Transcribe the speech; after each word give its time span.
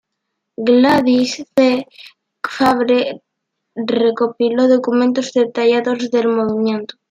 Gladys 0.57 1.45
C. 1.55 1.85
Fabre 2.43 3.21
recopiló 3.85 4.67
documentos 4.67 5.31
detallados 5.31 6.09
del 6.09 6.27
movimiento. 6.27 6.95